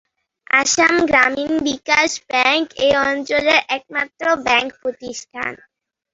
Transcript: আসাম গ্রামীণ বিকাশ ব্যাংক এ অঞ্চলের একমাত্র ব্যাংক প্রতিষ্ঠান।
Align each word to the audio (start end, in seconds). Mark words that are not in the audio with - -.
আসাম 0.53 0.95
গ্রামীণ 1.05 1.53
বিকাশ 1.67 2.09
ব্যাংক 2.29 2.65
এ 2.79 2.89
অঞ্চলের 3.05 3.59
একমাত্র 3.77 4.23
ব্যাংক 4.45 4.69
প্রতিষ্ঠান। 4.81 5.53